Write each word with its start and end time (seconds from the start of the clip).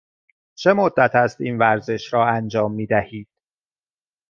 چه 0.55 0.73
مدت 0.73 1.15
است 1.15 1.41
این 1.41 1.57
ورزش 1.57 2.13
را 2.13 2.27
انجام 2.29 2.71
می 2.73 2.85
دهید؟ 2.87 3.27